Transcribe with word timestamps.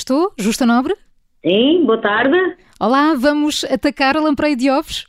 Estou? 0.00 0.32
Justa 0.38 0.64
Nobre? 0.64 0.96
Sim, 1.44 1.84
boa 1.84 2.00
tarde. 2.00 2.34
Olá, 2.80 3.12
vamos 3.14 3.64
atacar 3.64 4.16
a 4.16 4.20
lampreia 4.20 4.56
de 4.56 4.70
ovos? 4.70 5.06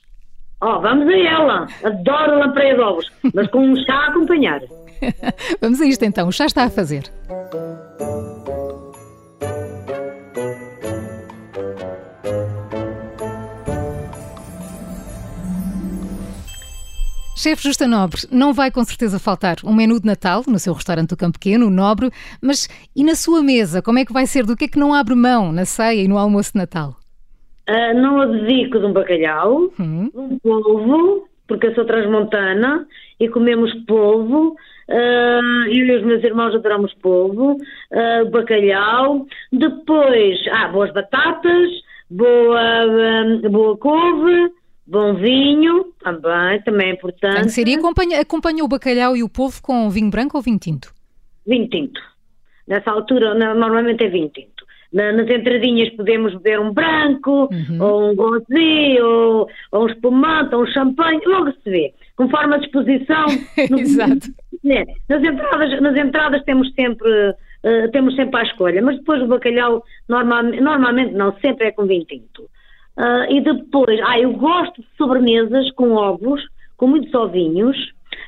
Oh, 0.62 0.82
vamos 0.82 1.08
a 1.08 1.18
ela. 1.18 1.68
Adoro 1.82 2.34
a 2.34 2.46
lampreia 2.46 2.76
de 2.76 2.82
ovos, 2.82 3.10
mas 3.34 3.50
com 3.52 3.60
um 3.70 3.76
chá 3.86 3.94
a 3.94 4.08
acompanhar. 4.10 4.60
vamos 5.62 5.80
a 5.80 5.86
isto 5.86 6.04
então, 6.04 6.28
o 6.28 6.32
chá 6.34 6.46
está 6.46 6.66
a 6.66 6.70
fazer. 6.70 7.04
Chefe 17.42 17.64
Justa 17.64 17.88
Nobre, 17.88 18.22
não 18.32 18.54
vai 18.54 18.70
com 18.70 18.84
certeza 18.84 19.18
faltar 19.18 19.56
um 19.66 19.74
menu 19.74 20.00
de 20.00 20.06
Natal 20.06 20.44
no 20.48 20.60
seu 20.60 20.76
restaurante 20.76 21.10
do 21.10 21.18
Campo 21.18 21.40
Pequeno, 21.40 21.66
o 21.66 21.70
Nobre, 21.72 22.12
mas 22.40 22.70
e 22.96 23.04
na 23.04 23.16
sua 23.16 23.42
mesa? 23.42 23.82
Como 23.82 23.98
é 23.98 24.06
que 24.06 24.14
vai 24.14 24.28
ser? 24.28 24.46
Do 24.46 24.56
que 24.56 24.66
é 24.66 24.68
que 24.68 24.78
não 24.78 24.94
abre 24.94 25.16
mão 25.16 25.52
na 25.52 25.66
ceia 25.66 26.04
e 26.04 26.08
no 26.08 26.20
almoço 26.20 26.54
de 26.54 26.60
Natal? 26.60 26.94
Uh, 27.68 28.00
não 28.00 28.22
abdico 28.22 28.78
de 28.78 28.86
um 28.86 28.94
bacalhau, 28.94 29.72
hum. 29.80 30.12
um 30.14 30.38
polvo, 30.38 31.28
porque 31.48 31.66
eu 31.66 31.74
sou 31.74 31.84
transmontana 31.84 32.86
e 33.20 33.28
comemos 33.28 33.74
polvo. 33.88 34.56
Uh, 34.88 35.66
eu 35.66 35.88
e 35.88 35.98
os 35.98 36.06
meus 36.06 36.24
irmãos 36.24 36.54
adoramos 36.54 36.94
polvo, 37.02 37.54
uh, 37.54 38.30
bacalhau. 38.30 39.26
Depois, 39.52 40.38
ah, 40.52 40.68
boas 40.68 40.94
batatas, 40.94 41.72
boa, 42.08 42.86
boa 43.50 43.76
couve 43.80 44.61
Bom 44.86 45.14
vinho, 45.16 45.94
também, 46.04 46.62
também 46.64 46.90
é 46.90 46.94
importante. 46.94 47.36
Tem 47.36 47.44
que 47.44 47.52
ser. 47.52 47.68
E 47.68 47.76
acompanha, 47.76 48.20
acompanha 48.20 48.64
o 48.64 48.68
bacalhau 48.68 49.16
e 49.16 49.24
o 49.24 49.30
polvo 49.30 49.62
com 49.62 49.90
vinho 49.90 50.10
branco 50.10 50.38
ou 50.38 50.44
vinho 50.44 50.60
tinto? 50.60 50.94
Vinho 51.46 51.70
tinto. 51.70 52.00
Nessa 52.68 52.92
altura, 52.92 53.34
normalmente 53.34 54.04
é 54.04 54.10
vinho 54.10 54.30
tinto. 54.30 54.66
nas 54.92 55.30
entradinhas 55.30 55.90
podemos 55.96 56.34
beber 56.36 56.60
um 56.60 56.74
branco, 56.74 57.50
uhum. 57.52 57.82
ou 57.82 58.12
um 58.12 58.16
rosé, 58.16 59.04
ou, 59.04 59.48
ou 59.72 59.84
um 59.84 59.88
espumante, 59.88 60.56
ou 60.56 60.64
um 60.64 60.68
champanhe, 60.68 61.22
logo 61.26 61.52
se 61.52 61.70
vê. 61.70 61.94
Conforme 62.16 62.56
a 62.56 62.58
disposição. 62.58 63.26
Exato. 63.58 64.28
É, 64.66 64.86
nas, 65.10 65.24
entradas, 65.24 65.82
nas 65.82 65.98
entradas 65.98 66.44
temos 66.44 66.72
sempre, 66.74 67.10
uh, 67.30 67.92
temos 67.92 68.16
sempre 68.16 68.40
a 68.40 68.44
escolha, 68.44 68.82
mas 68.82 68.98
depois 68.98 69.22
o 69.22 69.28
bacalhau 69.28 69.84
normal, 70.08 70.44
normalmente 70.44 71.14
não, 71.14 71.34
sempre 71.40 71.68
é 71.68 71.72
com 71.72 71.86
vinho 71.86 72.06
tinto. 72.06 72.50
Uh, 72.98 73.32
e 73.32 73.42
depois, 73.42 74.00
ah, 74.06 74.20
eu 74.20 74.34
gosto 74.34 74.82
de 74.82 74.88
sobremesas 74.98 75.72
com 75.72 75.94
ovos, 75.94 76.42
com 76.78 76.88
muitos 76.88 77.14
ovinhos, 77.14 77.78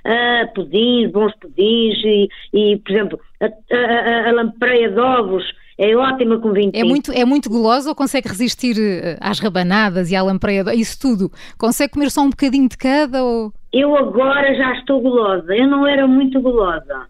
uh, 0.06 0.54
pudins, 0.54 1.12
bons 1.12 1.34
pudins 1.36 1.98
e, 2.04 2.30
e 2.54 2.78
por 2.78 2.92
exemplo, 2.92 3.20
a, 3.42 3.46
a, 3.46 4.30
a, 4.30 4.32
lampreia 4.32 4.90
de 4.90 5.00
ovos 5.00 5.44
é 5.78 5.96
ótima 5.96 6.40
com 6.40 6.54
vinho 6.54 6.72
é 6.74 6.84
muito 6.84 7.12
É 7.12 7.26
muito 7.26 7.50
gulosa 7.50 7.90
ou 7.90 7.96
consegue 7.96 8.28
resistir 8.28 8.76
eh, 8.80 9.18
às 9.20 9.40
rabanadas 9.40 10.12
e 10.12 10.16
à 10.16 10.22
lampreia, 10.22 10.64
isso 10.76 11.00
tudo? 11.00 11.32
Consegue 11.58 11.94
comer 11.94 12.12
só 12.12 12.22
um 12.22 12.30
bocadinho 12.30 12.70
de 12.70 12.78
cada 12.78 13.24
ou... 13.24 13.52
Eu 13.72 13.98
agora 13.98 14.54
já 14.54 14.72
estou 14.74 15.02
gulosa, 15.02 15.56
eu 15.56 15.68
não 15.68 15.88
era 15.88 16.08
muito 16.08 16.40
gulosa, 16.40 17.08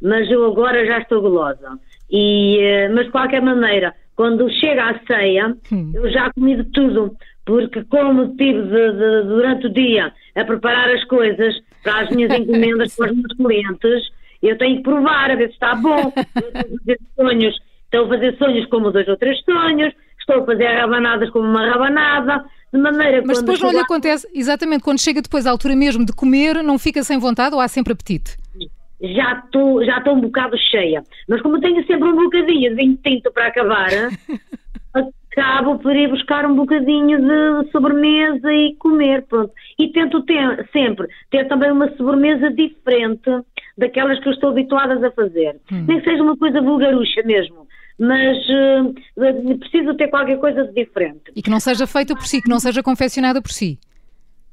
mas 0.00 0.30
eu 0.30 0.46
agora 0.46 0.86
já 0.86 0.98
estou 0.98 1.20
gulosa. 1.20 1.78
E, 2.10 2.58
eh, 2.58 2.88
mas 2.88 3.04
de 3.04 3.12
qualquer 3.12 3.42
maneira, 3.42 3.94
quando 4.16 4.50
chega 4.50 4.90
à 4.90 4.98
ceia, 5.06 5.54
hum. 5.70 5.92
eu 5.94 6.10
já 6.10 6.32
comi 6.32 6.56
de 6.56 6.64
tudo, 6.72 7.14
porque 7.44 7.84
como 7.84 8.34
tive 8.36 8.62
de, 8.62 8.92
de, 8.92 9.22
durante 9.28 9.66
o 9.66 9.72
dia 9.72 10.12
a 10.34 10.44
preparar 10.44 10.90
as 10.90 11.04
coisas 11.04 11.54
para 11.84 12.00
as 12.00 12.10
minhas 12.10 12.32
encomendas 12.40 12.96
para 12.96 13.12
os 13.12 13.16
meus 13.16 13.32
clientes, 13.36 14.10
eu 14.42 14.56
tenho 14.58 14.78
que 14.78 14.82
provar, 14.82 15.30
a 15.30 15.36
ver 15.36 15.48
se 15.48 15.54
está 15.54 15.74
bom. 15.74 16.12
Estou 16.16 16.48
a 16.48 16.64
fazer 16.64 17.00
sonhos, 17.16 17.56
estou 17.84 18.04
a 18.04 18.08
fazer 18.08 18.36
sonhos 18.38 18.66
como 18.66 18.90
dois 18.90 19.08
ou 19.08 19.16
três 19.16 19.38
sonhos, 19.44 19.92
estou 20.18 20.42
a 20.42 20.46
fazer 20.46 20.66
rabanadas 20.66 21.30
como 21.30 21.48
uma 21.48 21.68
rabanada, 21.68 22.44
de 22.72 22.80
maneira 22.80 23.22
Mas 23.24 23.40
depois 23.40 23.60
não 23.60 23.70
lhe 23.70 23.78
acontece, 23.78 24.28
exatamente, 24.34 24.82
quando 24.82 25.00
chega 25.00 25.22
depois 25.22 25.46
à 25.46 25.50
altura 25.50 25.76
mesmo 25.76 26.04
de 26.04 26.12
comer, 26.12 26.62
não 26.62 26.78
fica 26.78 27.02
sem 27.04 27.18
vontade 27.18 27.54
ou 27.54 27.60
há 27.60 27.68
sempre 27.68 27.92
apetite? 27.92 28.36
Já 29.00 29.42
estou 29.44 29.84
já 29.84 30.02
um 30.08 30.20
bocado 30.20 30.56
cheia. 30.58 31.02
Mas 31.28 31.42
como 31.42 31.60
tenho 31.60 31.84
sempre 31.86 32.08
um 32.08 32.16
bocadinho 32.16 32.70
de 32.70 32.76
vinho 32.76 32.98
tinto 33.02 33.30
para 33.32 33.48
acabar, 33.48 33.88
acabo 35.36 35.78
por 35.78 35.94
ir 35.94 36.08
buscar 36.08 36.46
um 36.46 36.56
bocadinho 36.56 37.18
de 37.20 37.70
sobremesa 37.70 38.52
e 38.52 38.74
comer, 38.76 39.22
pronto. 39.26 39.52
E 39.78 39.88
tento 39.88 40.22
ter, 40.22 40.68
sempre 40.72 41.08
ter 41.30 41.46
também 41.46 41.70
uma 41.70 41.94
sobremesa 41.96 42.50
diferente 42.50 43.30
daquelas 43.76 44.18
que 44.20 44.28
eu 44.28 44.32
estou 44.32 44.50
habituadas 44.50 45.02
a 45.02 45.10
fazer. 45.10 45.60
Hum. 45.70 45.84
Nem 45.86 46.00
que 46.00 46.10
seja 46.10 46.22
uma 46.22 46.36
coisa 46.36 46.60
vulgarucha 46.62 47.22
mesmo. 47.24 47.66
Mas 47.98 48.36
uh, 48.48 49.58
preciso 49.58 49.94
ter 49.94 50.08
qualquer 50.08 50.38
coisa 50.38 50.64
de 50.64 50.72
diferente. 50.72 51.32
E 51.34 51.42
que 51.42 51.50
não 51.50 51.60
seja 51.60 51.86
feita 51.86 52.14
por 52.14 52.26
si, 52.26 52.42
que 52.42 52.48
não 52.48 52.60
seja 52.60 52.82
confeccionada 52.82 53.40
por 53.40 53.50
si. 53.50 53.78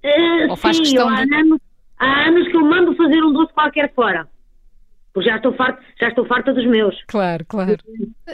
Uh, 0.03 0.49
Ou 0.49 0.55
faz 0.55 0.77
sim, 0.77 0.83
questão 0.83 1.09
há, 1.09 1.25
de... 1.25 1.33
anos, 1.33 1.59
há 1.97 2.27
anos 2.27 2.47
que 2.47 2.55
eu 2.55 2.61
mando 2.61 2.95
fazer 2.95 3.21
um 3.21 3.33
doce 3.33 3.53
qualquer 3.53 3.93
fora 3.93 4.27
porque 5.13 5.29
já 5.29 5.35
estou 5.35 5.53
farta, 5.53 5.81
já 5.99 6.07
estou 6.09 6.25
farta 6.25 6.53
dos 6.53 6.65
meus. 6.65 6.95
Claro, 7.07 7.45
claro. 7.47 7.77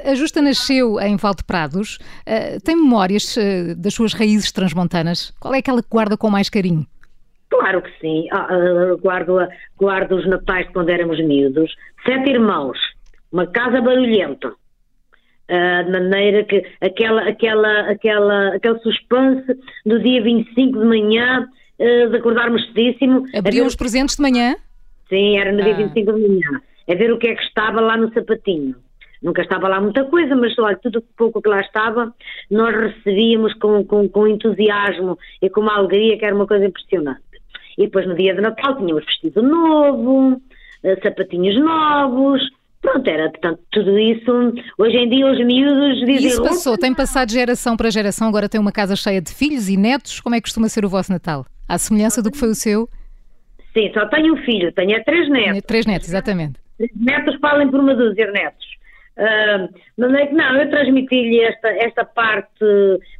A 0.06 0.16
Justa 0.16 0.41
nasceu 0.41 1.00
em 1.00 1.17
Prados. 1.45 1.97
Uh, 2.25 2.62
tem 2.63 2.75
memórias 2.75 3.35
uh, 3.35 3.75
das 3.75 3.94
suas 3.94 4.13
raízes 4.13 4.51
transmontanas? 4.51 5.34
Qual 5.40 5.53
é 5.53 5.57
aquela 5.57 5.84
que 5.84 5.90
guarda 5.90 6.16
com 6.16 6.29
mais 6.29 6.50
carinho? 6.50 6.88
Claro 7.50 7.81
que 7.81 7.91
sim. 8.00 8.28
Uh, 8.31 8.97
guardo, 8.97 9.40
guardo 9.78 10.16
os 10.16 10.28
natais 10.28 10.67
de 10.67 10.73
quando 10.73 10.90
éramos 10.90 11.19
miúdos. 11.23 11.75
Sete 12.06 12.29
irmãos, 12.29 12.78
uma 13.31 13.46
casa 13.47 13.81
barulhenta. 13.81 14.50
Uh, 14.50 15.84
de 15.84 15.91
maneira 15.91 16.44
que 16.44 16.63
aquela, 16.79 17.28
aquela, 17.28 17.90
aquela, 17.90 18.56
aquele 18.56 18.79
suspense 18.79 19.51
do 19.84 20.00
dia 20.00 20.22
25 20.22 20.79
de 20.79 20.85
manhã, 20.85 21.47
uh, 21.79 22.09
de 22.09 22.17
acordarmos 22.17 22.66
cedíssimo. 22.67 23.25
Abriam 23.35 23.66
os 23.66 23.75
presentes 23.75 24.16
de 24.16 24.22
manhã? 24.22 24.56
Sim, 25.09 25.38
era 25.38 25.52
no 25.52 25.59
ah. 25.59 25.64
dia 25.64 25.75
25 25.75 26.14
de 26.14 26.28
manhã 26.28 26.62
a 26.90 26.96
ver 26.96 27.12
o 27.12 27.20
que 27.20 27.28
é 27.28 27.36
que 27.36 27.44
estava 27.44 27.81
lá 27.81 27.97
no 27.97 28.12
sapatinho. 28.14 28.75
Nunca 29.22 29.42
estava 29.42 29.68
lá 29.68 29.81
muita 29.81 30.06
coisa, 30.06 30.36
mas 30.36 30.58
olha, 30.58 30.78
tudo 30.78 31.03
pouco 31.18 31.42
que 31.42 31.50
lá 31.50 31.59
estava, 31.59 32.14
nós 32.50 32.74
recebíamos 32.74 33.53
com, 33.56 33.84
com, 33.84 34.08
com 34.08 34.28
entusiasmo 34.28 35.18
e 35.42 35.50
com 35.50 35.62
uma 35.62 35.78
alegria 35.78 36.18
que 36.18 36.25
era 36.25 36.34
uma 36.34 36.47
coisa 36.47 36.66
impressionante. 36.66 37.22
E 37.78 37.84
depois 37.84 38.08
no 38.08 38.16
dia 38.16 38.34
de 38.34 38.42
Natal 38.42 38.78
tínhamos 38.78 39.06
vestido 39.06 39.44
novo, 39.44 40.42
eh, 40.84 40.97
sapatinhos 41.03 41.58
novos, 41.58 42.41
Pronto, 42.81 43.09
era 43.09 43.30
portanto, 43.30 43.59
tudo 43.74 44.00
isso. 44.00 44.31
Hoje 44.78 44.96
em 44.96 45.09
dia, 45.09 45.30
os 45.30 45.38
miúdos 45.46 46.00
dizem. 46.00 46.28
Isso 46.28 46.41
passou, 46.41 46.78
tem 46.78 46.96
passado 46.96 47.28
de 47.28 47.34
geração 47.34 47.76
para 47.76 47.90
geração, 47.90 48.30
agora 48.30 48.47
tem 48.47 48.59
uma 48.59 48.72
casa 48.72 48.96
cheia 48.96 49.22
de 49.22 49.34
filhos 49.34 49.68
e 49.68 49.76
netos. 49.76 50.22
Como 50.22 50.34
é 50.34 50.38
que 50.38 50.44
costuma 50.44 50.70
ser 50.70 50.86
o 50.86 50.90
vosso 50.90 51.12
Natal? 51.12 51.46
À 51.68 51.78
semelhança 51.78 52.24
do 52.24 52.31
que 52.31 52.38
foi 52.38 52.47
o 52.47 52.56
seu? 52.56 52.88
Sim, 53.74 53.91
só 53.94 54.06
tenho 54.07 54.34
um 54.34 54.38
filho, 54.38 54.72
tenho 54.72 54.96
é 54.96 55.03
três 55.03 55.30
netos. 55.30 55.62
Três 55.63 55.85
netos, 55.85 56.07
exatamente 56.07 56.59
netos 56.96 57.35
falem 57.40 57.69
por 57.69 57.80
uma 57.80 57.96
dúzia 57.96 58.25
de 58.25 58.31
netos. 58.31 58.66
Uh, 59.18 59.69
não, 59.97 60.57
eu 60.57 60.69
transmiti-lhe 60.69 61.41
esta, 61.41 61.69
esta 61.69 62.06
parte 62.06 62.66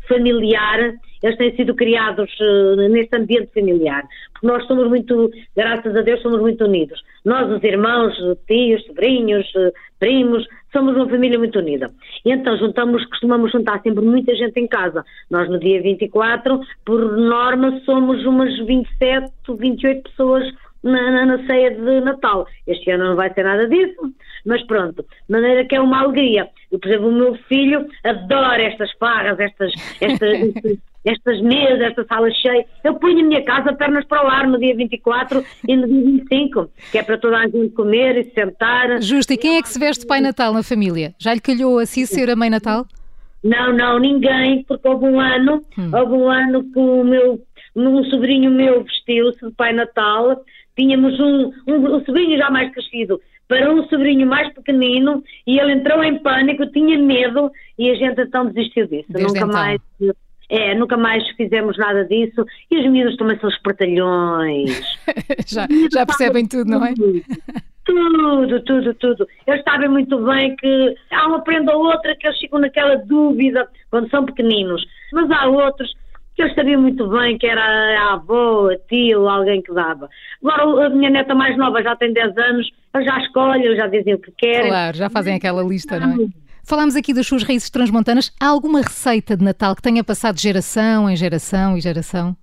familiar, 0.07 0.93
eles 1.22 1.38
têm 1.38 1.56
sido 1.56 1.75
criados 1.75 2.30
uh, 2.40 2.75
neste 2.90 3.16
ambiente 3.16 3.52
familiar, 3.53 4.03
porque 4.34 4.47
nós 4.47 4.66
somos 4.68 4.88
muito, 4.88 5.31
graças 5.56 5.96
a 5.96 6.02
Deus, 6.02 6.22
somos 6.22 6.40
muito 6.41 6.63
unidos. 6.63 7.02
Nós, 7.25 7.50
os 7.52 7.63
irmãos, 7.63 8.13
tios, 8.47 8.84
sobrinhos, 8.85 9.46
uh, 9.56 9.72
primos, 10.00 10.46
somos 10.72 10.96
uma 10.96 11.09
família 11.09 11.38
muito 11.38 11.59
unida. 11.59 11.91
E 12.25 12.31
então 12.31 12.57
juntamos, 12.57 13.06
costumamos 13.06 13.52
juntar 13.52 13.81
sempre 13.81 14.03
muita 14.03 14.35
gente 14.35 14.59
em 14.59 14.68
casa. 14.68 15.03
Nós 15.30 15.50
no 15.50 15.59
dia 15.59 15.81
24, 15.81 16.59
por 16.85 17.18
norma, 17.18 17.80
somos 17.86 18.25
umas 18.25 18.57
27, 18.66 19.31
28 19.57 20.03
pessoas 20.03 20.44
na, 20.84 21.12
na, 21.12 21.25
na, 21.25 21.46
ceia 21.46 21.72
de 21.72 22.01
Natal. 22.01 22.48
Este 22.65 22.92
ano 22.92 23.10
não 23.10 23.15
vai 23.15 23.33
ser 23.33 23.44
nada 23.44 23.68
disso, 23.68 24.13
mas 24.45 24.65
pronto, 24.65 25.04
de 25.04 25.31
maneira 25.31 25.65
que 25.65 25.75
é 25.75 25.81
uma 25.81 26.01
alegria. 26.01 26.50
Eu, 26.72 26.80
por 26.80 26.88
exemplo, 26.88 27.10
o 27.10 27.13
meu 27.13 27.36
filho 27.48 27.88
adora 28.04 28.62
estas 28.62 28.92
farras, 28.94 29.39
estas, 29.39 29.72
estas, 30.00 30.38
estas 31.06 31.42
mesas, 31.42 31.81
esta 31.81 32.06
sala 32.06 32.30
cheia. 32.31 32.66
Eu 32.84 32.96
ponho 32.96 33.19
a 33.19 33.24
minha 33.24 33.44
casa 33.44 33.74
pernas 33.74 34.06
para 34.06 34.25
o 34.25 34.28
ar 34.28 34.48
no 34.48 34.60
dia 34.60 34.75
24 34.75 35.44
e 35.68 35.75
no 35.75 35.88
dia 35.88 36.04
25, 36.04 36.69
que 36.92 36.98
é 36.98 37.04
para 37.04 37.18
toda 37.18 37.38
a 37.38 37.44
gente 37.48 37.69
comer 37.69 38.18
e 38.18 38.31
sentar. 38.34 39.01
Justo, 39.01 39.34
e 39.34 39.38
quem 39.38 39.57
é 39.57 39.62
que 39.62 39.69
se 39.69 39.80
veste 39.80 40.06
Pai 40.06 40.22
Natal 40.22 40.54
na 40.54 40.63
família? 40.63 41.13
Já 41.18 41.34
lhe 41.34 41.42
calhou 41.42 41.80
assim 41.80 42.06
ser 42.06 42.30
a 42.30 42.36
Mãe 42.36 42.50
Natal? 42.50 42.86
Não, 43.44 43.72
não, 43.72 44.00
ninguém, 44.00 44.63
porque 44.68 44.88
houve 44.88 45.06
um 45.06 45.19
ano, 45.19 45.63
hum. 45.78 45.92
houve 45.94 46.13
um 46.13 46.30
ano 46.30 46.63
que 46.63 46.78
o 46.80 47.04
meu, 47.04 47.42
um 47.75 48.04
sobrinho 48.06 48.51
meu 48.51 48.84
vestiu-se 48.84 49.46
de 49.46 49.51
Pai 49.54 49.72
Natal 49.72 50.44
tínhamos 50.80 51.19
um, 51.19 51.51
um, 51.68 51.96
um 51.96 52.06
sobrinho 52.06 52.38
já 52.38 52.50
mais 52.50 52.72
crescido 52.74 53.19
para 53.50 53.74
um 53.74 53.84
sobrinho 53.88 54.28
mais 54.28 54.54
pequenino 54.54 55.24
e 55.46 55.60
ele 55.60 55.74
entrou 55.74 56.04
em 56.04 56.19
pânico, 56.19 56.66
tinha 56.68 56.98
medo 56.98 57.51
e 57.78 57.90
a 57.90 57.96
gente 57.96 58.22
então 58.22 58.46
desistiu 58.46 58.88
disso. 58.88 59.07
Desde 59.10 59.34
nunca 59.34 59.40
então. 59.40 59.50
mais. 59.50 59.81
É, 60.50 60.74
nunca 60.74 60.98
mais 60.98 61.28
fizemos 61.38 61.78
nada 61.78 62.04
disso 62.06 62.44
e 62.72 62.80
os 62.80 62.92
miúdos 62.92 63.16
também 63.18 63.38
são 63.40 63.50
espertalhões. 63.50 64.81
já, 65.48 65.68
já 65.92 66.06
percebem 66.06 66.48
tudo, 66.48 66.72
não 66.72 66.84
é? 66.84 66.94
Tudo, 67.86 68.60
tudo, 68.62 68.94
tudo. 68.96 69.28
Eles 69.48 69.63
sabem 69.63 69.90
muito 69.90 70.18
bem 70.25 70.56
que 70.56 70.96
há 71.12 71.28
uma 71.28 71.42
prenda 71.44 71.75
ou 71.75 71.86
outra 71.86 72.16
que 72.16 72.28
eles 72.28 72.40
ficam 72.40 72.60
naquela 72.60 72.96
dúvida 72.96 73.68
quando 73.92 74.10
são 74.10 74.25
pequeninos, 74.25 74.84
mas 75.13 75.30
há 75.31 75.48
outros 75.48 75.96
que 76.36 76.44
eles 76.44 76.56
sabiam 76.56 76.81
muito 76.81 77.07
bem 77.10 77.38
que 77.38 77.46
era 77.46 77.62
a 77.62 78.13
avó, 78.13 78.69
a 78.72 78.78
tia 78.88 79.19
ou 79.19 79.28
alguém 79.28 79.62
que 79.62 79.74
dava. 79.74 80.10
Agora 80.42 80.88
a 80.88 80.90
minha 80.90 81.10
neta 81.10 81.36
mais 81.36 81.57
nova 81.57 81.84
já 81.84 81.96
tem 81.96 82.13
10 82.13 82.38
anos, 82.38 82.72
eles 82.96 83.06
já 83.06 83.19
escolhem, 83.19 83.75
já 83.75 83.88
dizem 83.88 84.13
o 84.13 84.19
que 84.19 84.31
querem. 84.31 84.69
Claro, 84.69 84.98
já 84.98 85.10
fazem 85.10 85.36
aquela 85.36 85.62
lista, 85.62 86.00
não 86.00 86.12
é? 86.12 86.49
Falámos 86.69 86.95
aqui 86.95 87.16
das 87.16 87.25
suas 87.25 87.42
raízes 87.42 87.71
transmontanas. 87.71 88.31
Há 88.39 88.45
alguma 88.45 88.81
receita 88.81 89.36
de 89.36 89.44
Natal 89.44 89.75
que 89.75 89.81
tenha 89.81 90.04
passado 90.04 90.36
de 90.36 90.44
geração 90.44 91.10
em 91.10 91.16
geração 91.16 91.75
e 91.75 91.81
geração? 91.81 92.38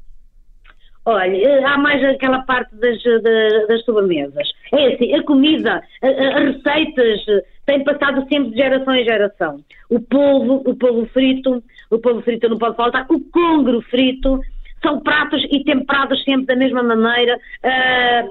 Olha, 1.05 1.69
há 1.69 1.79
mais 1.79 2.03
aquela 2.03 2.43
parte 2.43 2.75
das, 2.75 3.01
das, 3.05 3.69
das 3.69 3.85
sobremesas. 3.85 4.49
É 4.75 4.95
assim, 4.95 5.15
a 5.15 5.23
comida, 5.23 5.81
as 6.03 6.57
receitas 6.57 7.21
têm 7.67 7.85
passado 7.85 8.27
sempre 8.29 8.51
de 8.51 8.57
geração 8.57 8.97
em 8.97 9.05
geração. 9.05 9.61
O 9.89 10.01
polvo, 10.01 10.61
o 10.69 10.75
polvo 10.75 11.07
frito, 11.13 11.63
o 11.89 11.99
polvo 12.01 12.21
frito 12.23 12.49
não 12.49 12.59
pode 12.59 12.75
faltar, 12.75 13.07
o 13.09 13.21
congro 13.31 13.81
frito, 13.83 14.41
são 14.83 14.99
pratos 14.99 15.47
e 15.53 15.63
temperados 15.63 16.25
sempre 16.25 16.47
da 16.47 16.57
mesma 16.57 16.83
maneira. 16.83 17.39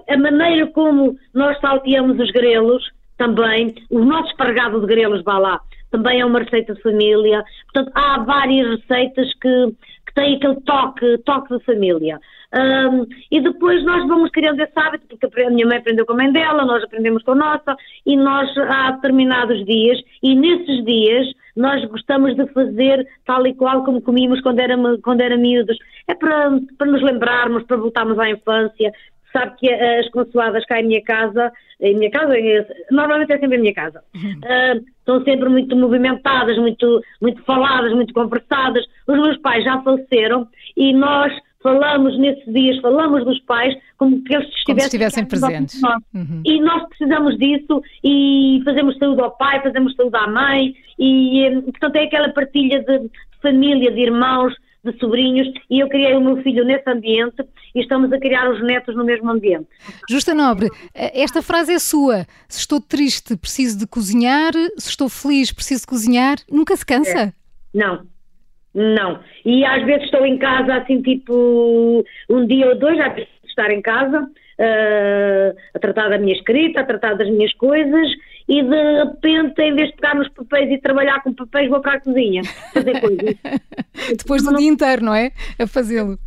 A 0.10 0.18
maneira 0.18 0.68
como 0.68 1.18
nós 1.34 1.58
salteamos 1.62 2.20
os 2.20 2.32
grelos, 2.32 2.84
também, 3.18 3.74
o 3.90 4.04
nosso 4.04 4.30
espargado 4.32 4.82
de 4.82 4.88
grelos, 4.88 5.24
vá 5.24 5.38
lá, 5.38 5.62
também 5.92 6.22
é 6.22 6.26
uma 6.26 6.40
receita 6.40 6.74
de 6.74 6.82
família. 6.82 7.44
Portanto, 7.72 7.92
há 7.96 8.20
várias 8.20 8.80
receitas 8.80 9.34
que, 9.36 9.68
que 10.06 10.14
têm 10.14 10.36
aquele 10.36 10.62
toque, 10.62 11.18
toque 11.20 11.58
de 11.58 11.64
família. 11.64 12.20
Um, 12.54 13.06
e 13.30 13.42
depois 13.42 13.84
nós 13.84 14.08
vamos 14.08 14.32
criando 14.32 14.62
esse 14.62 14.72
hábito, 14.76 15.06
porque 15.08 15.42
a 15.42 15.50
minha 15.50 15.68
mãe 15.68 15.78
aprendeu 15.78 16.06
com 16.06 16.14
a 16.14 16.16
mãe 16.16 16.32
dela, 16.32 16.64
nós 16.64 16.84
aprendemos 16.84 17.22
com 17.24 17.32
a 17.32 17.36
nossa, 17.36 17.76
e 18.06 18.16
nós 18.16 18.50
há 18.58 18.92
determinados 18.92 19.66
dias, 19.66 20.02
e 20.24 20.36
nesses 20.36 20.86
dias 20.86 21.28
nós 21.56 21.84
gostamos 21.86 22.36
de 22.36 22.46
fazer 22.48 23.08
tal 23.26 23.46
e 23.46 23.54
qual 23.54 23.84
como 23.84 24.02
comíamos 24.02 24.42
quando 24.42 24.60
era, 24.60 24.76
quando 25.02 25.22
era 25.22 25.38
miúdos. 25.38 25.78
É 26.08 26.14
para, 26.14 26.60
para 26.78 26.88
nos 26.88 27.02
lembrarmos, 27.02 27.64
para 27.64 27.78
voltarmos 27.78 28.18
à 28.20 28.30
infância, 28.30 28.92
sabe 29.36 29.58
que 29.58 29.70
as 29.70 30.10
consoadas 30.10 30.66
cá 30.66 30.80
em 30.80 30.88
minha 30.88 31.04
casa, 31.04 31.52
em 31.82 31.96
minha 31.98 32.10
casa, 32.10 32.34
normalmente 32.90 33.34
é 33.34 33.40
sempre 33.40 33.58
a 33.58 33.60
minha 33.60 33.74
casa, 33.74 34.02
uh, 34.16 34.86
estão 35.00 35.24
sempre 35.26 35.50
muito 35.50 35.76
movimentadas, 35.76 36.58
muito, 36.58 37.02
muito 37.22 37.44
faladas, 37.44 37.94
muito 37.94 38.14
conversadas. 38.14 38.86
Os 39.08 39.18
meus 39.18 39.38
pais 39.40 39.64
já 39.64 39.82
faleceram 39.82 40.48
e 40.78 40.94
nós 40.94 41.34
falamos 41.62 42.18
nesses 42.20 42.46
dias, 42.54 42.80
falamos 42.80 43.26
dos 43.26 43.40
pais 43.40 43.76
como 43.98 44.24
que 44.24 44.36
eles 44.36 44.48
estivessem, 44.50 44.80
se 44.80 44.86
estivessem 44.86 45.26
presentes. 45.26 45.82
Uhum. 46.14 46.42
E 46.46 46.62
nós 46.62 46.88
precisamos 46.90 47.36
disso 47.38 47.82
e 48.04 48.62
fazemos 48.64 48.96
saúde 48.98 49.22
ao 49.22 49.32
pai, 49.32 49.62
fazemos 49.64 49.96
saúde 49.96 50.16
à 50.16 50.28
mãe 50.28 50.76
e, 51.00 51.62
portanto, 51.64 51.96
é 51.96 52.04
aquela 52.04 52.30
partilha 52.30 52.84
de 52.84 53.10
família, 53.42 53.92
de 53.92 54.00
irmãos, 54.00 54.54
de 54.86 54.98
sobrinhos 55.00 55.48
e 55.70 55.80
eu 55.80 55.90
criei 55.90 56.16
o 56.16 56.22
meu 56.22 56.42
filho 56.44 56.64
nesse 56.64 56.90
ambiente 56.90 57.44
e 57.74 57.82
estamos 57.82 58.12
a 58.14 58.20
criar 58.20 58.50
os 58.50 58.62
netos 58.64 58.96
no 58.96 59.04
mesmo 59.04 59.30
ambiente. 59.30 59.68
Justa 60.10 60.34
Nobre, 60.34 60.70
esta 60.94 61.42
frase 61.42 61.74
é 61.74 61.80
sua. 61.80 62.26
Se 62.48 62.60
estou 62.60 62.80
triste, 62.80 63.36
preciso 63.36 63.80
de 63.80 63.88
cozinhar. 63.88 64.54
Se 64.78 64.90
estou 64.90 65.10
feliz, 65.10 65.52
preciso 65.52 65.82
de 65.82 65.88
cozinhar. 65.88 66.38
Nunca 66.50 66.76
se 66.76 66.86
cansa? 66.86 67.20
É. 67.20 67.34
Não, 67.74 68.06
não. 68.74 69.20
E 69.46 69.66
às 69.66 69.86
vezes 69.86 70.06
estou 70.06 70.26
em 70.26 70.38
casa 70.38 70.76
assim, 70.76 71.02
tipo, 71.02 72.04
um 72.30 72.46
dia 72.46 72.68
ou 72.68 72.78
dois, 72.78 72.98
já 72.98 73.10
preciso 73.10 73.48
estar 73.48 73.72
em 73.72 73.82
casa, 73.82 74.22
uh, 74.24 75.58
a 75.74 75.80
tratar 75.80 76.10
da 76.10 76.18
minha 76.18 76.36
escrita, 76.36 76.82
a 76.82 76.86
tratar 76.86 77.16
das 77.16 77.30
minhas 77.30 77.54
coisas, 77.54 78.10
e 78.48 78.62
de 78.62 79.04
repente, 79.04 79.60
em 79.62 79.74
vez 79.74 79.90
de 79.90 79.96
pegar 79.96 80.16
nos 80.16 80.30
papéis 80.30 80.72
e 80.72 80.78
trabalhar 80.78 81.22
com 81.24 81.34
papéis, 81.34 81.70
vou 81.70 81.82
para 81.82 81.94
a 81.94 82.00
cozinha 82.00 82.44
fazer 82.74 83.02
coisas. 83.02 83.36
Depois 84.18 84.44
do 84.44 84.52
não... 84.52 84.60
dia 84.60 84.70
inteiro, 84.70 85.04
não 85.04 85.16
é? 85.16 85.32
A 85.60 85.66
fazê-lo. 85.66 86.18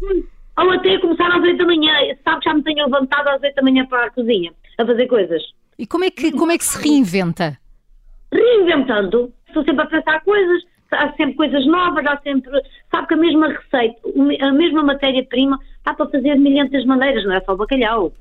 Ou 0.58 0.70
até 0.72 0.98
começar 0.98 1.28
às 1.28 1.42
oito 1.42 1.58
da 1.58 1.66
manhã, 1.66 1.92
sabe 2.24 2.40
que 2.40 2.50
já 2.50 2.54
me 2.54 2.62
tenho 2.64 2.84
levantado 2.84 3.28
às 3.28 3.42
oito 3.42 3.54
da 3.54 3.62
manhã 3.62 3.86
para 3.86 4.06
a 4.06 4.10
cozinha, 4.10 4.52
a 4.78 4.84
fazer 4.84 5.06
coisas. 5.06 5.42
E 5.78 5.86
como 5.86 6.04
é 6.04 6.10
que, 6.10 6.32
como 6.32 6.50
é 6.50 6.58
que 6.58 6.64
se 6.64 6.82
reinventa? 6.82 7.56
Reinventando. 8.32 9.32
Estou 9.46 9.64
sempre 9.64 9.84
a 9.84 9.86
pensar 9.86 10.20
coisas, 10.24 10.64
há 10.90 11.12
sempre 11.12 11.34
coisas 11.34 11.64
novas, 11.66 12.04
há 12.04 12.18
sempre. 12.18 12.50
Sabe 12.90 13.06
que 13.06 13.14
a 13.14 13.16
mesma 13.16 13.48
receita, 13.48 14.00
a 14.40 14.52
mesma 14.52 14.82
matéria-prima, 14.82 15.56
dá 15.84 15.94
para 15.94 16.06
fazer 16.06 16.34
de 16.34 16.40
milhentas 16.40 16.84
maneiras, 16.84 17.24
não 17.24 17.34
é 17.34 17.40
só 17.42 17.54
bacalhau. 17.54 18.12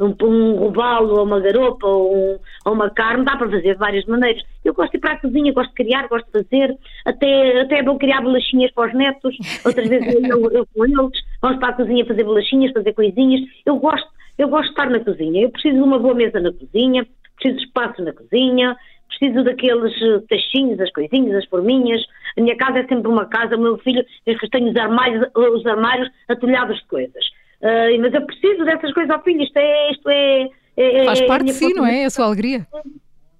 Um, 0.00 0.14
um 0.24 0.56
robalo, 0.56 1.18
ou 1.18 1.24
uma 1.24 1.40
garopa, 1.40 1.86
ou, 1.86 2.16
um, 2.16 2.38
ou, 2.64 2.72
uma 2.72 2.88
carne, 2.88 3.24
dá 3.24 3.36
para 3.36 3.50
fazer 3.50 3.74
de 3.74 3.78
várias 3.78 4.04
maneiras. 4.06 4.42
Eu 4.64 4.72
gosto 4.72 4.92
de 4.92 4.96
ir 4.96 5.00
para 5.00 5.12
a 5.12 5.20
cozinha, 5.20 5.52
gosto 5.52 5.68
de 5.68 5.74
criar, 5.74 6.08
gosto 6.08 6.26
de 6.26 6.32
fazer. 6.32 6.76
Até, 7.04 7.60
até 7.60 7.82
vou 7.82 7.98
criar 7.98 8.22
bolachinhas 8.22 8.72
para 8.72 8.88
os 8.88 8.94
netos, 8.94 9.36
outras 9.64 9.88
vezes 9.88 10.14
eu, 10.14 10.50
eu 10.50 10.66
com 10.74 10.84
eles. 10.84 11.20
Vamos 11.42 11.58
para 11.58 11.68
a 11.68 11.72
cozinha 11.74 12.06
fazer 12.06 12.24
bolachinhas, 12.24 12.72
fazer 12.72 12.92
coisinhas. 12.94 13.42
Eu 13.66 13.76
gosto, 13.76 14.08
eu 14.38 14.48
gosto 14.48 14.64
de 14.64 14.70
estar 14.70 14.88
na 14.88 15.00
cozinha. 15.00 15.42
Eu 15.42 15.50
preciso 15.50 15.76
de 15.76 15.82
uma 15.82 15.98
boa 15.98 16.14
mesa 16.14 16.40
na 16.40 16.52
cozinha, 16.52 17.06
preciso 17.36 17.58
de 17.58 17.66
espaço 17.66 18.02
na 18.02 18.12
cozinha, 18.12 18.76
preciso 19.08 19.44
daqueles 19.44 19.92
eh, 20.00 20.20
tachinhos, 20.28 20.80
as 20.80 20.90
coisinhas, 20.92 21.34
as 21.34 21.44
forminhas. 21.46 22.02
A 22.38 22.40
minha 22.40 22.56
casa 22.56 22.78
é 22.78 22.86
sempre 22.86 23.08
uma 23.08 23.26
casa, 23.26 23.56
o 23.56 23.60
meu 23.60 23.76
filho, 23.78 24.04
que 24.24 24.50
tenho 24.50 24.70
os 24.70 24.76
armários, 24.76 25.26
os 25.34 25.66
armários 25.66 26.08
atulhados 26.28 26.78
de 26.78 26.86
coisas. 26.86 27.24
Uh, 27.60 28.00
mas 28.00 28.14
eu 28.14 28.22
preciso 28.22 28.64
dessas 28.64 28.92
coisas 28.92 29.10
ao 29.10 29.22
filho, 29.22 29.42
isto 29.42 29.56
é. 29.58 29.90
Isto 29.92 30.10
é, 30.10 30.48
é 30.76 31.04
Faz 31.04 31.20
é 31.20 31.26
parte 31.26 31.46
de 31.46 31.52
si, 31.52 31.72
não 31.74 31.86
é? 31.86 32.02
É 32.02 32.04
a 32.06 32.10
sua 32.10 32.24
alegria. 32.24 32.66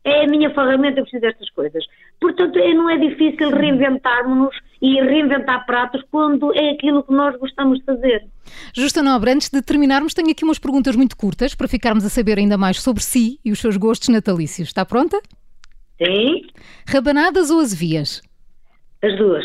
É 0.05 0.25
a 0.25 0.29
minha 0.29 0.49
ferramenta, 0.55 1.01
eu 1.01 1.05
preciso 1.05 1.21
destas 1.21 1.51
coisas. 1.51 1.85
Portanto, 2.21 2.59
é, 2.59 2.73
não 2.73 2.89
é 2.89 2.97
difícil 2.97 3.51
reinventarmos-nos 3.51 4.55
e 4.81 5.01
reinventar 5.01 5.67
pratos 5.67 6.03
quando 6.11 6.55
é 6.55 6.71
aquilo 6.71 7.03
que 7.03 7.13
nós 7.13 7.39
gostamos 7.39 7.79
de 7.79 7.85
fazer. 7.85 8.27
Justa 8.75 9.03
Nobre, 9.03 9.31
antes 9.31 9.51
de 9.51 9.61
terminarmos, 9.61 10.15
tenho 10.15 10.31
aqui 10.31 10.43
umas 10.43 10.59
perguntas 10.59 10.97
muito 10.97 11.17
curtas 11.17 11.55
para 11.55 11.69
ficarmos 11.69 12.05
a 12.05 12.09
saber 12.09 12.39
ainda 12.39 12.57
mais 12.57 12.81
sobre 12.81 13.03
si 13.03 13.39
e 13.45 13.53
os 13.53 13.59
seus 13.59 13.77
gostos 13.77 14.09
natalícios. 14.09 14.69
Está 14.69 14.87
pronta? 14.87 15.21
Sim. 16.03 16.47
Rabanadas 16.87 17.51
ou 17.51 17.61
azevias? 17.61 18.23
As 19.03 19.17
duas. 19.19 19.45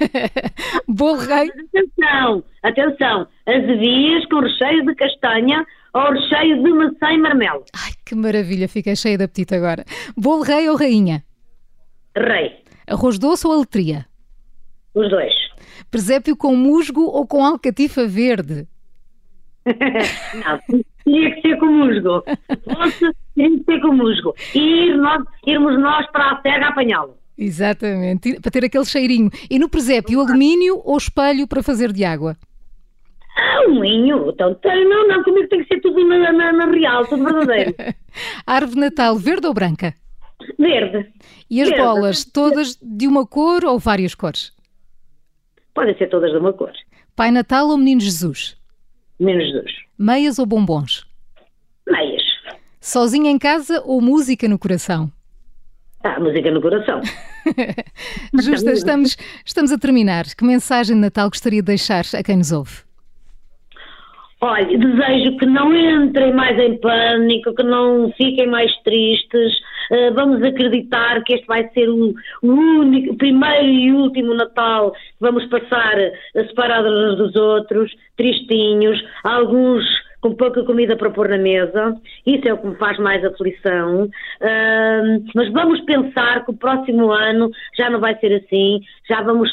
Bolo 0.88 1.18
rei. 1.18 1.50
Atenção, 1.50 2.44
atenção. 2.62 3.28
Azevias 3.46 4.26
com 4.26 4.40
recheio 4.40 4.86
de 4.86 4.94
castanha 4.94 5.66
ou 5.94 6.12
recheio 6.12 6.62
de 6.62 6.70
maçã 6.70 7.12
e 7.12 7.18
marmelo. 7.18 7.64
Ai, 7.74 7.92
que 8.04 8.14
maravilha, 8.14 8.68
fiquei 8.68 8.96
cheia 8.96 9.18
de 9.18 9.24
apetite 9.24 9.54
agora. 9.54 9.84
Bolo 10.16 10.42
rei 10.42 10.68
ou 10.68 10.76
rainha? 10.76 11.24
Rei. 12.16 12.62
Arroz 12.86 13.18
doce 13.18 13.46
ou 13.46 13.52
aletria? 13.52 14.06
Os 14.94 15.08
dois. 15.08 15.32
Presépio 15.90 16.36
com 16.36 16.56
musgo 16.56 17.02
ou 17.02 17.26
com 17.26 17.44
alcatifa 17.44 18.06
verde? 18.06 18.66
Não, 19.66 20.82
tinha 21.04 21.34
que 21.34 21.40
ser 21.42 21.58
com 21.58 21.66
musgo. 21.66 22.24
Fosse, 22.64 23.12
tinha 23.34 23.50
que 23.50 23.64
ser 23.64 23.80
com 23.80 23.92
musgo. 23.92 24.34
E 24.54 24.58
ir 24.58 24.96
nós, 24.96 25.22
irmos 25.46 25.78
nós 25.80 26.06
para 26.10 26.32
a 26.32 26.42
serra 26.42 26.68
apanhá-lo. 26.68 27.19
Exatamente, 27.40 28.38
para 28.38 28.50
ter 28.50 28.66
aquele 28.66 28.84
cheirinho. 28.84 29.30
E 29.48 29.58
no 29.58 29.66
presépio, 29.66 30.20
alumínio 30.20 30.82
ou 30.84 30.98
espelho 30.98 31.48
para 31.48 31.62
fazer 31.62 31.90
de 31.90 32.04
água? 32.04 32.36
Alumínio, 33.56 34.28
então 34.28 34.54
não, 34.62 35.08
não, 35.08 35.24
comigo 35.24 35.48
tem 35.48 35.62
que 35.64 35.68
ser 35.68 35.80
tudo 35.80 36.06
na, 36.06 36.30
na, 36.30 36.52
na 36.52 36.66
real, 36.66 37.06
tudo 37.06 37.24
verdadeiro. 37.24 37.74
Árvore 38.46 38.80
Natal, 38.80 39.16
verde 39.16 39.46
ou 39.46 39.54
branca? 39.54 39.94
Verde. 40.58 41.10
E 41.48 41.62
as 41.62 41.70
verde. 41.70 41.82
bolas, 41.82 42.24
todas 42.26 42.76
de 42.76 43.08
uma 43.08 43.26
cor 43.26 43.64
ou 43.64 43.78
várias 43.78 44.14
cores? 44.14 44.52
Podem 45.72 45.96
ser 45.96 46.10
todas 46.10 46.30
de 46.30 46.36
uma 46.36 46.52
cor. 46.52 46.72
Pai 47.16 47.30
Natal 47.30 47.68
ou 47.68 47.78
Menino 47.78 48.02
Jesus? 48.02 48.58
Menino 49.18 49.40
Jesus. 49.40 49.72
Meias 49.98 50.38
ou 50.38 50.44
bombons? 50.44 51.06
Meias. 51.88 52.22
Sozinha 52.78 53.30
em 53.30 53.38
casa 53.38 53.82
ou 53.86 54.02
música 54.02 54.46
no 54.46 54.58
coração? 54.58 55.10
Ah, 56.02 56.18
música 56.18 56.50
no 56.50 56.62
coração. 56.62 57.00
Justa, 58.42 58.72
estamos, 58.72 59.16
estamos 59.44 59.70
a 59.70 59.78
terminar. 59.78 60.24
Que 60.36 60.44
mensagem 60.44 60.96
de 60.96 61.02
Natal 61.02 61.28
gostaria 61.28 61.60
de 61.60 61.66
deixar 61.66 62.04
a 62.18 62.22
quem 62.22 62.38
nos 62.38 62.52
ouve? 62.52 62.90
Olha, 64.42 64.66
desejo 64.66 65.36
que 65.36 65.44
não 65.44 65.74
entrem 65.74 66.32
mais 66.32 66.58
em 66.58 66.78
pânico, 66.78 67.54
que 67.54 67.62
não 67.62 68.10
fiquem 68.16 68.46
mais 68.46 68.74
tristes. 68.82 69.52
Uh, 69.90 70.14
vamos 70.14 70.42
acreditar 70.42 71.22
que 71.24 71.34
este 71.34 71.46
vai 71.46 71.68
ser 71.74 71.90
o, 71.90 72.14
o, 72.42 72.48
único, 72.48 73.16
primeiro 73.16 73.66
e 73.66 73.92
último 73.92 74.32
Natal 74.34 74.92
que 74.92 74.98
vamos 75.20 75.44
passar 75.46 75.94
separados 76.32 76.90
uns 76.90 77.18
dos 77.18 77.36
outros, 77.36 77.92
tristinhos, 78.16 78.98
alguns 79.24 79.84
com 80.20 80.34
pouca 80.34 80.62
comida 80.64 80.96
para 80.96 81.10
pôr 81.10 81.28
na 81.28 81.38
mesa, 81.38 81.96
isso 82.26 82.46
é 82.46 82.52
o 82.52 82.58
que 82.58 82.66
me 82.66 82.76
faz 82.76 82.98
mais 82.98 83.24
aflição. 83.24 84.04
Uh, 84.04 85.24
mas 85.34 85.50
vamos 85.52 85.80
pensar 85.82 86.44
que 86.44 86.50
o 86.50 86.56
próximo 86.56 87.10
ano 87.10 87.50
já 87.76 87.88
não 87.88 88.00
vai 88.00 88.18
ser 88.18 88.34
assim, 88.34 88.80
já 89.08 89.22
vamos 89.22 89.50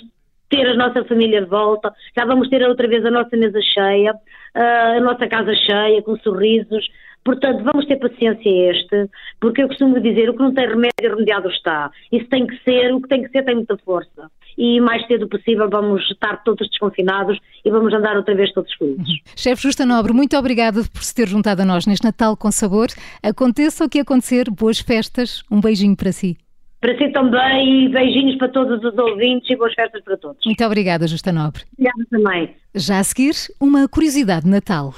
ter 0.50 0.66
a 0.68 0.76
nossa 0.76 1.04
família 1.06 1.42
de 1.42 1.48
volta, 1.48 1.94
já 2.16 2.26
vamos 2.26 2.50
ter 2.50 2.62
outra 2.68 2.88
vez 2.88 3.06
a 3.06 3.12
nossa 3.12 3.36
mesa 3.36 3.60
cheia, 3.62 4.14
uh, 4.14 4.98
a 4.98 5.00
nossa 5.00 5.28
casa 5.28 5.54
cheia, 5.56 6.02
com 6.02 6.18
sorrisos, 6.18 6.88
Portanto, 7.28 7.62
vamos 7.62 7.86
ter 7.86 7.98
paciência 7.98 8.50
a 8.50 8.72
este, 8.72 9.10
porque 9.42 9.62
eu 9.62 9.68
costumo 9.68 10.00
dizer, 10.00 10.30
o 10.30 10.34
que 10.34 10.40
não 10.40 10.54
tem 10.54 10.66
remédio, 10.66 11.10
remediado 11.10 11.50
está. 11.50 11.92
Isso 12.10 12.26
tem 12.30 12.48
que 12.48 12.58
ser, 12.64 12.94
o 12.94 13.02
que 13.02 13.10
tem 13.10 13.22
que 13.22 13.30
ser 13.32 13.44
tem 13.44 13.54
muita 13.54 13.78
força. 13.80 14.32
E 14.58 14.80
mais 14.80 15.06
cedo 15.08 15.28
possível 15.28 15.70
vamos 15.70 16.10
estar 16.10 16.42
todos 16.46 16.70
desconfinados 16.70 17.38
e 17.66 17.70
vamos 17.70 17.94
andar 17.94 18.16
outra 18.16 18.34
vez 18.34 18.54
todos 18.54 18.74
felizes. 18.76 19.10
Uhum. 19.10 19.16
Chefe 19.36 19.64
Justa 19.64 19.86
Nobre, 19.86 20.14
muito 20.14 20.38
obrigada 20.38 20.82
por 20.94 21.04
se 21.04 21.14
ter 21.14 21.28
juntado 21.28 21.64
a 21.64 21.66
nós 21.66 21.86
neste 21.86 22.06
Natal 22.06 22.38
com 22.38 22.50
Sabor. 22.50 22.88
Aconteça 23.22 23.84
o 23.84 23.90
que 23.90 24.00
acontecer, 24.00 24.50
boas 24.50 24.80
festas, 24.80 25.44
um 25.52 25.60
beijinho 25.60 25.98
para 25.98 26.14
si. 26.14 26.38
Para 26.80 26.98
si 26.98 27.12
também 27.12 27.88
e 27.88 27.90
beijinhos 27.90 28.38
para 28.38 28.48
todos 28.48 28.82
os 28.82 28.98
ouvintes 28.98 29.50
e 29.50 29.58
boas 29.58 29.74
festas 29.74 30.02
para 30.02 30.16
todos. 30.16 30.46
Muito 30.46 30.64
obrigada, 30.64 31.06
Justa 31.10 31.34
Nobre. 31.34 31.64
Obrigada 31.74 32.06
também. 32.10 32.56
Já 32.74 33.00
a 33.00 33.04
seguir, 33.04 33.34
uma 33.60 33.86
curiosidade 33.90 34.46
de 34.46 34.52
Natal. 34.52 34.94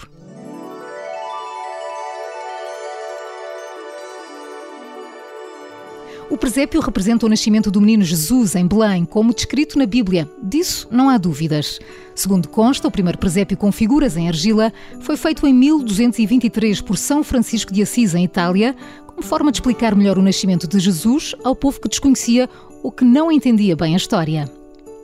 O 6.29 6.37
presépio 6.37 6.79
representa 6.79 7.25
o 7.25 7.29
nascimento 7.29 7.71
do 7.71 7.81
menino 7.81 8.03
Jesus 8.03 8.53
em 8.55 8.67
Belém, 8.67 9.03
como 9.03 9.33
descrito 9.33 9.79
na 9.79 9.87
Bíblia. 9.87 10.29
Disso 10.43 10.87
não 10.91 11.09
há 11.09 11.17
dúvidas. 11.17 11.79
Segundo 12.13 12.47
consta, 12.47 12.87
o 12.87 12.91
primeiro 12.91 13.17
presépio 13.17 13.57
com 13.57 13.71
figuras 13.71 14.15
em 14.15 14.27
argila 14.27 14.71
foi 15.01 15.17
feito 15.17 15.47
em 15.47 15.53
1223 15.53 16.81
por 16.81 16.97
São 16.97 17.23
Francisco 17.23 17.73
de 17.73 17.81
Assis, 17.81 18.13
em 18.13 18.25
Itália, 18.25 18.75
forma 19.21 19.51
de 19.51 19.57
explicar 19.57 19.95
melhor 19.95 20.17
o 20.17 20.21
nascimento 20.21 20.67
de 20.67 20.79
Jesus 20.79 21.33
ao 21.43 21.55
povo 21.55 21.81
que 21.81 21.89
desconhecia 21.89 22.47
ou 22.83 22.91
que 22.91 23.03
não 23.03 23.31
entendia 23.31 23.75
bem 23.75 23.95
a 23.95 23.97
história. 23.97 24.58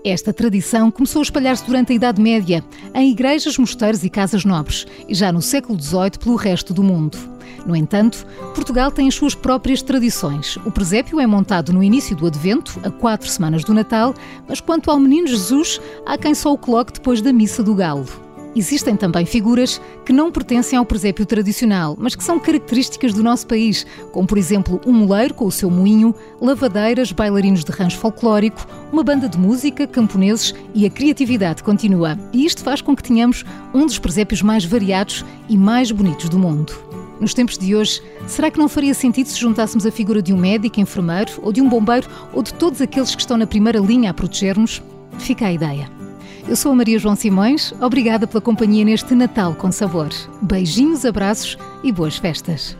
Esta 0.05 0.31
tradição 0.31 0.91
começou 0.91 1.19
a 1.19 1.23
espalhar-se 1.23 1.65
durante 1.65 1.91
a 1.91 1.95
Idade 1.95 2.21
Média, 2.21 2.63
em 2.93 3.09
igrejas, 3.09 3.57
mosteiros 3.57 4.03
e 4.03 4.09
casas 4.09 4.45
nobres, 4.45 4.85
e 5.09 5.15
já 5.15 5.31
no 5.31 5.41
século 5.41 5.81
XVIII 5.81 6.19
pelo 6.19 6.35
resto 6.35 6.75
do 6.75 6.83
mundo. 6.83 7.17
No 7.65 7.75
entanto, 7.75 8.23
Portugal 8.53 8.91
tem 8.91 9.07
as 9.07 9.15
suas 9.15 9.33
próprias 9.33 9.81
tradições. 9.81 10.57
O 10.57 10.69
presépio 10.69 11.19
é 11.19 11.25
montado 11.25 11.73
no 11.73 11.81
início 11.81 12.15
do 12.15 12.27
Advento, 12.27 12.79
a 12.83 12.91
quatro 12.91 13.27
semanas 13.27 13.63
do 13.63 13.73
Natal, 13.73 14.13
mas 14.47 14.61
quanto 14.61 14.91
ao 14.91 14.99
Menino 14.99 15.25
Jesus, 15.25 15.81
há 16.05 16.15
quem 16.19 16.35
só 16.35 16.53
o 16.53 16.57
coloque 16.57 16.93
depois 16.93 17.19
da 17.19 17.33
Missa 17.33 17.63
do 17.63 17.73
Galo. 17.73 18.24
Existem 18.55 18.95
também 18.95 19.25
figuras 19.25 19.81
que 20.05 20.13
não 20.13 20.31
pertencem 20.31 20.79
ao 20.79 20.85
presépio 20.85 21.25
tradicional, 21.25 21.97
mas 21.99 22.15
que 22.15 22.23
são 22.23 22.39
características 22.39 23.13
do 23.13 23.21
nosso 23.21 23.45
país, 23.45 23.85
como 24.13 24.25
por 24.25 24.37
exemplo 24.37 24.79
um 24.85 24.93
moleiro 24.93 25.33
com 25.33 25.45
o 25.45 25.51
seu 25.51 25.69
moinho, 25.69 26.15
lavadeiras, 26.39 27.11
bailarinos 27.11 27.65
de 27.65 27.71
rancho 27.73 27.97
folclórico, 27.97 28.65
uma 28.93 29.03
banda 29.03 29.27
de 29.27 29.37
música, 29.37 29.85
camponeses 29.85 30.55
e 30.73 30.85
a 30.85 30.89
criatividade 30.89 31.63
continua. 31.63 32.17
E 32.31 32.45
isto 32.45 32.63
faz 32.63 32.81
com 32.81 32.95
que 32.95 33.03
tenhamos 33.03 33.43
um 33.73 33.85
dos 33.85 33.99
presépios 33.99 34.41
mais 34.41 34.63
variados 34.63 35.25
e 35.49 35.57
mais 35.57 35.91
bonitos 35.91 36.29
do 36.29 36.39
mundo. 36.39 36.73
Nos 37.19 37.33
tempos 37.33 37.57
de 37.57 37.75
hoje, 37.75 38.01
será 38.25 38.49
que 38.49 38.57
não 38.57 38.69
faria 38.69 38.93
sentido 38.93 39.27
se 39.27 39.39
juntássemos 39.39 39.85
a 39.85 39.91
figura 39.91 40.21
de 40.21 40.33
um 40.33 40.37
médico, 40.37 40.79
enfermeiro 40.79 41.31
ou 41.41 41.51
de 41.51 41.61
um 41.61 41.67
bombeiro 41.67 42.07
ou 42.33 42.41
de 42.41 42.53
todos 42.53 42.79
aqueles 42.79 43.13
que 43.15 43.21
estão 43.21 43.35
na 43.35 43.47
primeira 43.47 43.79
linha 43.79 44.11
a 44.11 44.13
proteger-nos? 44.13 44.81
Fica 45.17 45.47
a 45.47 45.51
ideia. 45.51 46.04
Eu 46.47 46.55
sou 46.55 46.71
a 46.71 46.75
Maria 46.75 46.99
João 46.99 47.15
Simões, 47.15 47.73
obrigada 47.81 48.27
pela 48.27 48.39
companhia 48.39 48.85
neste 48.85 49.15
Natal 49.15 49.55
com 49.55 49.71
Sabor. 49.71 50.09
Beijinhos, 50.43 51.03
abraços 51.03 51.57
e 51.83 51.91
boas 51.91 52.17
festas. 52.17 52.77